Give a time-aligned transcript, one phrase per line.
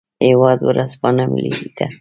[0.27, 1.85] هیواد ورځپاڼه ملي ده